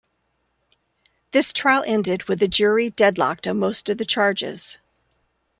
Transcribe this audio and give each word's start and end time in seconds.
This 1.29 1.53
trial 1.53 1.83
ended 1.85 2.23
with 2.23 2.41
a 2.41 2.47
jury 2.47 2.89
deadlocked 2.89 3.45
on 3.45 3.59
most 3.59 3.87
of 3.87 3.99
the 3.99 4.03
charges. 4.03 4.79